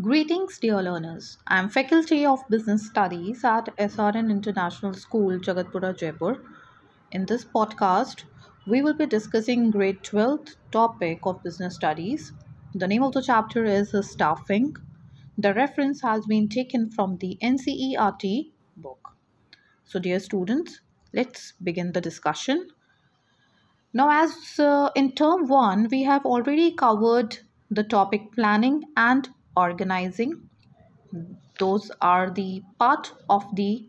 Greetings, 0.00 0.58
dear 0.58 0.80
learners. 0.80 1.36
I 1.48 1.58
am 1.58 1.68
Faculty 1.68 2.24
of 2.24 2.48
Business 2.48 2.86
Studies 2.86 3.44
at 3.44 3.76
SRN 3.76 4.30
International 4.30 4.94
School, 4.94 5.38
Jagatpura, 5.38 5.98
Jaipur. 5.98 6.40
In 7.10 7.26
this 7.26 7.44
podcast, 7.44 8.22
we 8.66 8.82
will 8.82 8.94
be 8.94 9.04
discussing 9.04 9.70
grade 9.72 10.02
12th 10.02 10.54
topic 10.70 11.18
of 11.24 11.42
business 11.42 11.74
studies. 11.74 12.32
The 12.74 12.86
name 12.86 13.02
of 13.02 13.12
the 13.12 13.20
chapter 13.20 13.64
is 13.64 13.92
Staffing. 14.02 14.76
The 15.36 15.52
reference 15.52 16.00
has 16.02 16.24
been 16.24 16.48
taken 16.48 16.88
from 16.88 17.18
the 17.18 17.36
NCERT 17.42 18.52
book. 18.76 19.16
So, 19.84 19.98
dear 19.98 20.20
students, 20.20 20.80
let's 21.12 21.52
begin 21.62 21.92
the 21.92 22.00
discussion. 22.00 22.68
Now, 23.92 24.08
as 24.22 24.58
uh, 24.58 24.90
in 24.94 25.12
term 25.12 25.48
1, 25.48 25.88
we 25.90 26.04
have 26.04 26.24
already 26.24 26.72
covered 26.72 27.40
the 27.70 27.84
topic 27.84 28.32
planning 28.32 28.84
and 28.96 29.28
organizing. 29.60 30.48
Those 31.58 31.90
are 32.00 32.30
the 32.30 32.62
part 32.78 33.12
of 33.28 33.44
the 33.54 33.88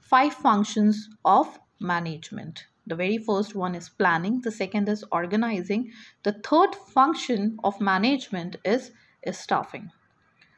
five 0.00 0.34
functions 0.34 1.08
of 1.24 1.58
management. 1.80 2.66
The 2.86 2.96
very 2.96 3.18
first 3.18 3.54
one 3.54 3.74
is 3.74 3.88
planning, 3.88 4.40
the 4.42 4.50
second 4.50 4.88
is 4.88 5.04
organizing, 5.12 5.92
the 6.22 6.32
third 6.32 6.74
function 6.74 7.58
of 7.62 7.80
management 7.80 8.56
is, 8.64 8.92
is 9.22 9.38
staffing. 9.38 9.90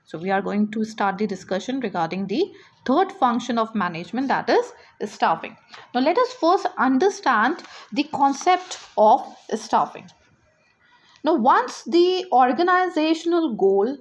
So 0.05 0.19
we 0.19 0.31
are 0.31 0.43
going 0.43 0.71
to 0.73 0.85
start 0.85 1.19
the 1.19 1.27
discussion 1.27 1.81
regarding 1.81 2.27
the 2.27 2.53
third 2.85 3.13
function 3.13 3.59
of 3.59 3.75
management 3.75 4.29
that 4.29 4.49
is 4.49 4.73
staffing. 5.05 5.57
Now 5.95 6.01
let 6.01 6.19
us 6.19 6.33
first 6.35 6.67
understand 6.79 7.63
the 7.93 8.05
concept 8.05 8.79
of 8.99 9.25
staffing. 9.55 10.09
Now 11.23 11.35
once 11.35 11.85
the 11.85 12.27
organizational 12.33 13.55
goal 13.55 13.99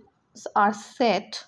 are 0.56 0.74
set, 0.74 1.46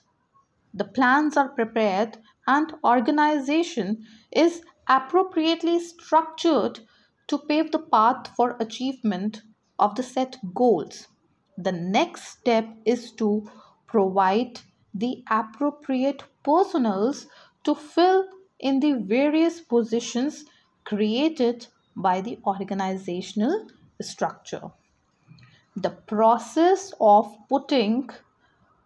the 0.74 0.86
plans 0.86 1.38
are 1.38 1.50
prepared, 1.50 2.18
and 2.48 2.74
organization 2.84 4.06
is 4.32 4.62
appropriately 4.88 5.80
structured 5.80 6.80
to 7.28 7.38
pave 7.38 7.72
the 7.72 7.80
path 7.80 8.28
for 8.36 8.58
achievement 8.60 9.42
of 9.80 9.96
the 9.96 10.04
set 10.04 10.38
goals. 10.54 11.08
The 11.58 11.72
next 11.72 12.24
step 12.28 12.68
is 12.86 13.12
to 13.14 13.50
provide 13.88 14.62
the 14.94 15.24
appropriate 15.30 16.24
personals 16.44 17.28
to 17.64 17.76
fill 17.76 18.26
in 18.60 18.80
the 18.80 18.94
various 18.94 19.60
positions 19.62 20.46
created 20.84 21.68
by 21.96 22.22
the 22.22 22.40
organizational 22.46 23.68
structure. 24.02 24.72
The 25.76 25.90
process 25.90 26.94
of 27.00 27.34
putting 27.48 28.10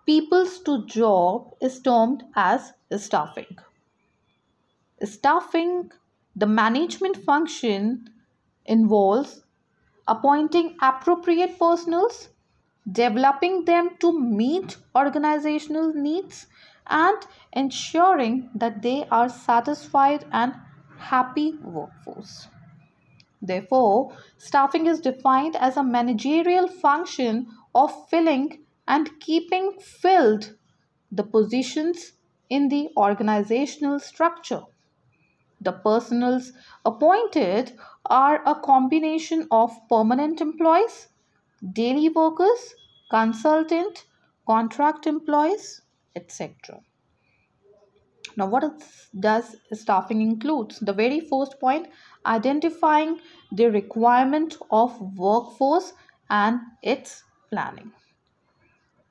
peoples 0.06 0.60
to 0.62 0.86
job 0.86 1.56
is 1.62 1.82
termed 1.82 2.24
as 2.36 2.74
staffing. 2.98 3.58
Staffing, 5.06 5.90
the 6.36 6.46
management 6.46 7.16
function 7.16 8.10
involves 8.66 9.44
appointing 10.08 10.78
appropriate 10.82 11.58
personals, 11.58 12.30
developing 12.92 13.66
them 13.66 13.98
to 14.00 14.20
meet 14.20 14.78
organizational 14.96 15.94
needs, 15.94 16.48
and 16.88 17.26
ensuring 17.54 18.50
that 18.56 18.82
they 18.82 19.08
are 19.10 19.30
satisfied 19.30 20.26
and 20.32 20.56
happy 20.98 21.58
workforce. 21.62 22.50
Therefore, 23.42 24.18
staffing 24.38 24.88
is 24.88 25.00
defined 25.00 25.56
as 25.56 25.78
a 25.78 25.84
managerial 25.84 26.68
function 26.68 27.48
of 27.74 28.10
filling 28.10 28.65
and 28.88 29.20
keeping 29.20 29.74
filled 29.80 30.56
the 31.12 31.24
positions 31.24 32.14
in 32.50 32.70
the 32.70 32.90
organizational 32.98 34.00
structure. 34.00 34.64
The 35.62 35.72
personals 35.72 36.52
appointed 36.86 37.78
are 38.06 38.42
a 38.46 38.56
combination 38.56 39.48
of 39.52 39.72
permanent 39.90 40.42
employees, 40.42 41.08
daily 41.74 42.10
workers, 42.10 42.76
consultant, 43.10 44.06
contract 44.46 45.08
employees, 45.08 45.82
etc. 46.16 46.82
Now, 48.38 48.48
what 48.48 48.64
does 49.20 49.56
staffing 49.72 50.22
includes? 50.22 50.80
The 50.80 50.94
very 50.94 51.22
first 51.22 51.60
point, 51.60 51.88
identifying 52.26 53.20
the 53.52 53.72
requirement 53.72 54.58
of 54.72 55.00
workforce 55.18 55.94
and 56.30 56.60
its 56.84 57.24
planning. 57.50 57.92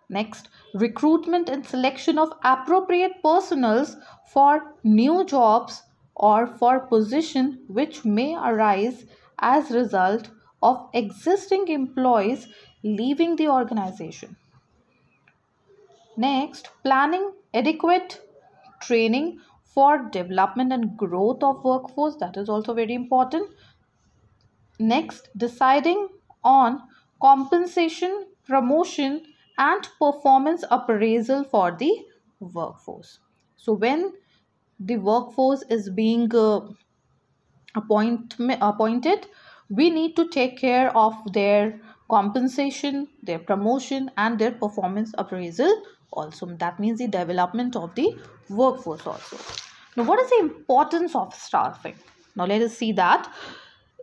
Next, 0.09 0.49
recruitment 0.75 1.49
and 1.49 1.67
selection 1.67 2.19
of 2.19 2.33
appropriate 2.45 3.23
personals 3.23 3.97
for 4.29 4.75
new 4.85 5.25
jobs 5.25 5.83
or 6.15 6.47
for 6.47 6.81
position 6.81 7.65
which 7.69 8.05
may 8.05 8.35
arise 8.35 9.07
as 9.39 9.71
result 9.71 10.31
of 10.63 10.89
existing 10.93 11.69
employees 11.69 12.49
leaving 12.83 13.37
the 13.37 13.49
organization. 13.49 14.37
Next, 16.17 16.69
planning 16.83 17.33
adequate 17.53 18.21
training 18.81 19.41
for 19.63 20.09
development 20.11 20.73
and 20.73 20.97
growth 20.97 21.43
of 21.43 21.65
workforce 21.65 22.17
that 22.17 22.37
is 22.37 22.49
also 22.49 22.75
very 22.75 22.95
important. 22.95 23.51
Next, 24.79 25.29
deciding 25.37 26.09
on 26.45 26.83
compensation, 27.21 28.27
promotion 28.47 29.23
and 29.59 29.89
performance 29.99 30.65
appraisal 30.71 31.45
for 31.45 31.73
the 31.73 31.93
workforce. 32.41 33.19
So 33.57 33.73
when 33.73 34.13
the 34.81 34.97
workforce 34.97 35.63
is 35.71 35.91
being 35.91 36.35
uh, 36.35 36.61
appoint, 37.75 38.35
appointed, 38.61 39.27
we 39.71 39.91
need 39.91 40.17
to 40.17 40.29
take 40.29 40.59
care 40.59 40.97
of 40.97 41.15
their 41.33 41.81
compensation, 42.11 43.09
their 43.23 43.39
promotion 43.39 44.11
and 44.17 44.39
their 44.39 44.53
performance 44.53 45.15
appraisal 45.17 45.83
also. 46.13 46.47
That 46.47 46.79
means 46.79 46.99
the 46.99 47.09
development 47.09 47.77
of 47.77 47.95
the 47.95 48.17
workforce 48.51 49.07
also. 49.07 49.39
Now 49.97 50.05
what 50.05 50.21
is 50.21 50.31
the 50.31 50.41
importance 50.41 51.15
of 51.15 51.35
staffing? 51.35 51.95
Now 52.37 52.47
let 52.47 52.63
us 52.63 52.77
see 52.77 52.93
that 52.93 53.33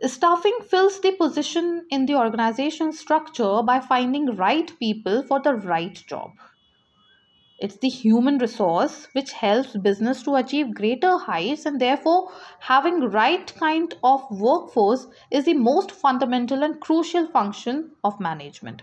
Staffing 0.04 0.58
fills 0.68 1.00
the 1.00 1.12
position 1.12 1.86
in 1.88 2.06
the 2.06 2.16
organization 2.16 2.92
structure 2.92 3.62
by 3.62 3.78
finding 3.78 4.34
right 4.34 4.76
people 4.80 5.22
for 5.22 5.40
the 5.40 5.54
right 5.54 5.94
job. 6.08 6.32
It's 7.60 7.76
the 7.76 7.88
human 7.88 8.38
resource 8.38 9.06
which 9.12 9.30
helps 9.30 9.76
business 9.76 10.24
to 10.24 10.34
achieve 10.34 10.74
greater 10.74 11.16
heights 11.18 11.66
and 11.66 11.80
therefore 11.80 12.32
having 12.58 12.98
right 13.10 13.54
kind 13.54 13.94
of 14.02 14.28
workforce 14.28 15.06
is 15.30 15.44
the 15.44 15.54
most 15.54 15.92
fundamental 15.92 16.64
and 16.64 16.80
crucial 16.80 17.28
function 17.28 17.92
of 18.02 18.18
management. 18.18 18.82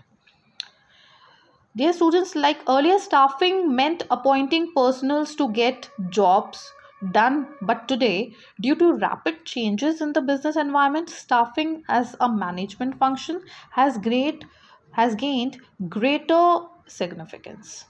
Dear 1.76 1.92
students, 1.92 2.34
like 2.34 2.66
earlier 2.66 2.98
staffing 2.98 3.76
meant 3.76 4.04
appointing 4.10 4.72
personals 4.74 5.34
to 5.34 5.52
get 5.52 5.90
jobs 6.08 6.72
done. 7.12 7.54
But 7.60 7.88
today 7.88 8.34
due 8.60 8.74
to 8.76 8.94
rapid 8.94 9.44
changes 9.44 10.00
in 10.00 10.12
the 10.12 10.22
business 10.22 10.56
environment 10.56 11.08
staffing 11.10 11.84
as 11.88 12.16
a 12.20 12.28
management 12.30 12.98
function 12.98 13.42
has 13.72 13.98
great 13.98 14.44
has 14.92 15.14
gained 15.14 15.60
greater 15.88 16.66
significance. 16.86 17.86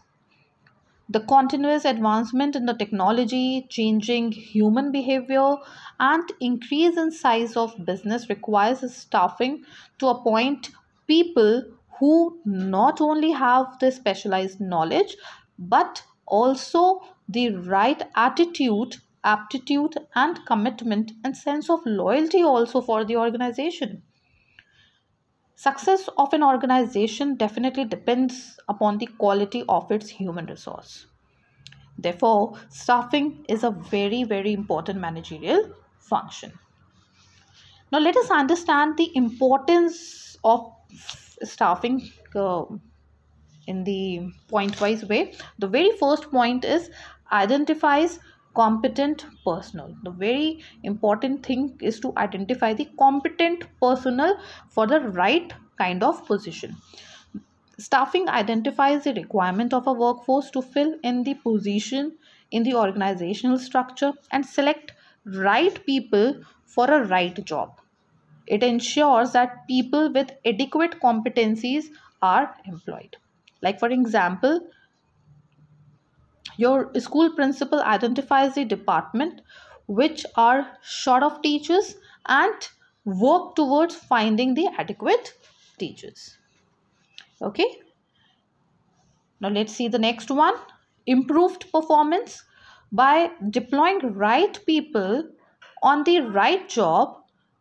The 1.10 1.20
continuous 1.20 1.84
advancement 1.84 2.56
in 2.56 2.64
the 2.64 2.72
technology 2.72 3.66
changing 3.68 4.32
human 4.32 4.90
behavior 4.92 5.56
and 5.98 6.32
increase 6.40 6.96
in 6.96 7.10
size 7.10 7.54
of 7.54 7.84
business 7.84 8.30
requires 8.30 8.96
staffing 8.96 9.66
to 9.98 10.08
appoint 10.08 10.70
people 11.06 11.64
who 11.98 12.40
not 12.46 12.98
only 13.02 13.32
have 13.32 13.78
the 13.80 13.92
specialized 13.92 14.58
knowledge 14.58 15.16
but 15.58 16.02
also 16.26 17.00
the 17.32 17.50
right 17.56 18.02
attitude, 18.14 18.96
aptitude, 19.24 19.96
and 20.14 20.44
commitment 20.46 21.12
and 21.24 21.36
sense 21.36 21.70
of 21.70 21.80
loyalty 21.86 22.42
also 22.42 22.80
for 22.80 23.04
the 23.04 23.16
organization. 23.16 24.02
Success 25.54 26.08
of 26.16 26.32
an 26.32 26.42
organization 26.42 27.36
definitely 27.36 27.84
depends 27.84 28.58
upon 28.68 28.98
the 28.98 29.06
quality 29.06 29.62
of 29.68 29.90
its 29.92 30.08
human 30.08 30.46
resource. 30.46 31.06
Therefore, 31.98 32.56
staffing 32.70 33.44
is 33.48 33.62
a 33.62 33.70
very, 33.70 34.24
very 34.24 34.54
important 34.54 34.98
managerial 34.98 35.74
function. 35.98 36.58
Now, 37.92 37.98
let 37.98 38.16
us 38.16 38.30
understand 38.30 38.96
the 38.96 39.14
importance 39.14 40.38
of 40.42 40.72
staffing 41.42 42.10
uh, 42.34 42.64
in 43.66 43.84
the 43.84 44.32
point 44.48 44.80
wise 44.80 45.04
way. 45.04 45.34
The 45.58 45.68
very 45.68 45.92
first 45.98 46.30
point 46.30 46.64
is 46.64 46.90
identifies 47.32 48.18
competent 48.54 49.26
personnel 49.44 49.94
the 50.02 50.10
very 50.10 50.60
important 50.82 51.44
thing 51.46 51.76
is 51.80 52.00
to 52.00 52.12
identify 52.16 52.72
the 52.74 52.88
competent 52.98 53.64
personnel 53.80 54.36
for 54.68 54.86
the 54.86 55.00
right 55.22 55.52
kind 55.78 56.02
of 56.02 56.26
position 56.26 56.76
Staffing 57.78 58.28
identifies 58.28 59.04
the 59.04 59.14
requirement 59.14 59.72
of 59.72 59.86
a 59.86 59.92
workforce 59.92 60.50
to 60.50 60.60
fill 60.60 60.98
in 61.02 61.24
the 61.24 61.34
position 61.34 62.18
in 62.50 62.62
the 62.62 62.74
organizational 62.74 63.58
structure 63.58 64.12
and 64.30 64.44
select 64.44 64.92
right 65.24 65.84
people 65.86 66.42
for 66.66 66.90
a 66.90 67.06
right 67.06 67.42
job. 67.46 67.80
It 68.46 68.62
ensures 68.62 69.32
that 69.32 69.66
people 69.66 70.12
with 70.12 70.30
adequate 70.44 71.00
competencies 71.00 71.86
are 72.20 72.54
employed. 72.66 73.16
Like, 73.62 73.78
for 73.80 73.88
example, 73.88 74.68
your 76.60 76.90
school 76.98 77.30
principal 77.34 77.80
identifies 77.80 78.54
the 78.54 78.64
department 78.64 79.40
which 79.86 80.24
are 80.36 80.66
short 80.82 81.22
of 81.22 81.40
teachers 81.42 81.94
and 82.26 82.68
work 83.04 83.54
towards 83.56 83.94
finding 83.94 84.54
the 84.54 84.66
adequate 84.78 85.32
teachers. 85.78 86.36
Okay? 87.40 87.68
Now 89.40 89.48
let's 89.48 89.72
see 89.72 89.88
the 89.88 89.98
next 89.98 90.30
one. 90.30 90.54
Improved 91.06 91.72
performance 91.72 92.44
by 92.92 93.30
deploying 93.48 94.14
right 94.14 94.58
people 94.66 95.24
on 95.82 96.04
the 96.04 96.20
right 96.20 96.68
job 96.68 97.16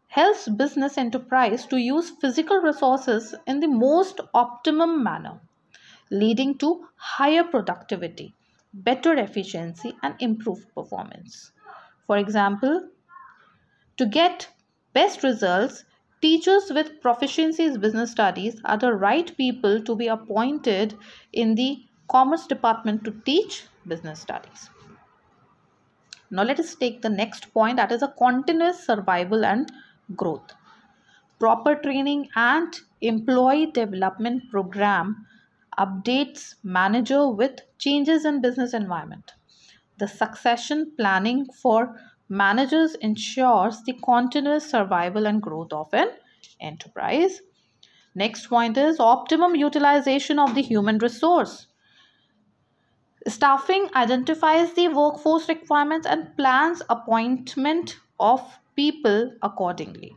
helps 0.07 0.50
business 0.50 0.98
enterprise 0.98 1.66
to 1.68 1.78
use 1.78 2.10
physical 2.10 2.57
resources 2.57 3.34
in 3.48 3.60
the 3.62 3.68
most 3.68 4.19
optimum 4.34 5.04
manner 5.04 5.40
leading 6.12 6.57
to 6.57 6.86
higher 6.95 7.44
productivity 7.44 8.34
better 8.74 9.13
efficiency 9.16 9.94
and 10.04 10.16
improved 10.19 10.68
performance 10.75 11.51
for 12.07 12.18
example 12.18 12.89
to 13.98 14.06
get 14.06 14.48
best 14.94 15.24
results 15.24 15.83
Teachers 16.21 16.69
with 16.75 17.01
proficiencies 17.01 17.75
in 17.75 17.80
business 17.80 18.12
studies 18.12 18.60
are 18.66 18.77
the 18.77 18.94
right 18.94 19.36
people 19.38 19.81
to 19.81 19.95
be 19.95 20.07
appointed 20.07 20.98
in 21.31 21.56
the 21.56 21.86
commerce 22.10 22.45
department 22.45 23.06
to 23.06 23.12
teach 23.25 23.63
business 23.88 24.19
studies. 24.19 24.69
Now 26.30 26.44
let 26.44 26.60
us 26.60 26.75
take 26.75 27.01
the 27.01 27.10
next 27.10 27.54
point 27.54 27.77
that 27.77 27.94
is 27.94 28.01
a 28.01 28.13
continuous 28.18 28.86
survival 28.86 29.45
and 29.45 29.71
growth. 30.18 30.51
Proper 31.39 31.75
training 31.75 32.27
and 32.36 32.77
employee 33.00 33.68
development 33.68 34.44
program 34.51 35.25
updates 35.80 36.56
manager 36.64 37.30
with 37.30 37.62
changes 37.78 38.26
in 38.26 38.42
business 38.42 38.74
environment. 38.74 39.31
The 39.98 40.08
succession 40.08 40.92
planning 40.98 41.46
for 41.62 41.96
managers 42.28 42.96
ensures 42.96 43.81
the 43.84 43.94
continuous 44.04 44.70
survival 44.70 45.26
and 45.26 45.42
growth 45.42 45.74
of 45.74 45.94
an 45.94 46.10
enterprise. 46.62 47.42
Next 48.16 48.48
point 48.48 48.78
is 48.78 49.00
optimum 49.00 49.56
utilization 49.56 50.40
of 50.40 50.56
the 50.56 50.62
human 50.62 50.98
resource. 50.98 51.68
Staffing 53.28 53.90
identifies 53.96 54.74
the 54.74 54.88
workforce 54.88 55.48
requirements 55.50 56.08
and 56.08 56.36
plans 56.38 56.81
appointment 56.90 57.98
of 58.20 58.42
people 58.76 59.31
accordingly. 59.42 60.16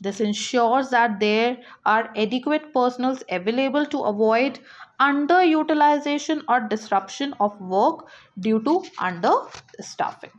This 0.00 0.20
ensures 0.20 0.90
that 0.90 1.20
there 1.20 1.58
are 1.84 2.10
adequate 2.16 2.72
personnel 2.74 3.18
available 3.30 3.86
to 3.86 4.00
avoid 4.00 4.60
underutilization 5.00 6.42
or 6.48 6.60
disruption 6.60 7.34
of 7.40 7.58
work 7.60 8.06
due 8.38 8.62
to 8.62 8.84
understaffing. 8.98 10.32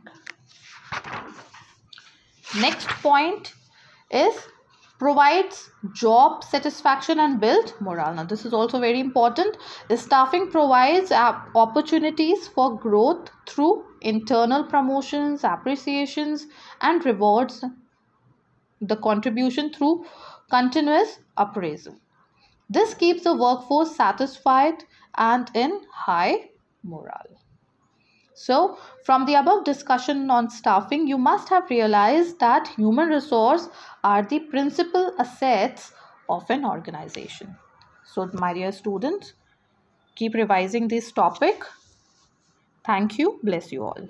Next 2.60 2.88
point 3.02 3.54
is 4.10 4.34
provides 4.98 5.70
job 5.94 6.42
satisfaction 6.42 7.20
and 7.20 7.40
build 7.40 7.72
morale. 7.80 8.14
Now, 8.14 8.24
this 8.24 8.44
is 8.44 8.52
also 8.52 8.80
very 8.80 8.98
important. 8.98 9.56
Staffing 9.94 10.50
provides 10.50 11.12
uh, 11.12 11.38
opportunities 11.54 12.48
for 12.48 12.76
growth 12.76 13.30
through 13.46 13.84
internal 14.00 14.64
promotions, 14.64 15.44
appreciations, 15.44 16.46
and 16.80 17.04
rewards 17.04 17.64
the 18.80 18.96
contribution 18.96 19.72
through 19.72 20.04
continuous 20.50 21.18
appraisal. 21.36 21.96
This 22.70 22.94
keeps 22.94 23.24
the 23.24 23.34
workforce 23.34 23.96
satisfied 23.96 24.84
and 25.16 25.50
in 25.54 25.80
high 25.92 26.50
morale. 26.82 27.38
So, 28.34 28.78
from 29.04 29.26
the 29.26 29.34
above 29.34 29.64
discussion 29.64 30.30
on 30.30 30.48
staffing, 30.48 31.08
you 31.08 31.18
must 31.18 31.48
have 31.48 31.68
realized 31.70 32.38
that 32.38 32.68
human 32.68 33.08
resource 33.08 33.68
are 34.04 34.22
the 34.22 34.38
principal 34.38 35.12
assets 35.18 35.92
of 36.28 36.48
an 36.48 36.64
organization. 36.64 37.56
So, 38.04 38.30
my 38.34 38.54
dear 38.54 38.70
students, 38.70 39.32
keep 40.14 40.34
revising 40.34 40.86
this 40.86 41.10
topic. 41.10 41.64
Thank 42.86 43.18
you. 43.18 43.40
Bless 43.42 43.72
you 43.72 43.84
all. 43.84 44.08